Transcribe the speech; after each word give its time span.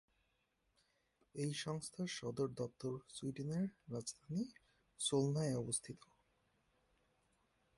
এই 1.35 1.51
সংস্থার 1.53 2.07
সদর 2.07 2.49
দপ্তর 2.57 2.93
সুইডেনের 3.09 3.67
রাজধানী 3.91 4.43
সোলনায় 4.99 5.55
অবস্থিত। 5.55 6.01